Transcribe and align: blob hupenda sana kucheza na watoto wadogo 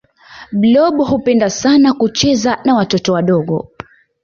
blob 0.51 0.99
hupenda 1.09 1.49
sana 1.49 1.93
kucheza 1.93 2.59
na 2.65 2.75
watoto 2.75 3.13
wadogo 3.13 3.71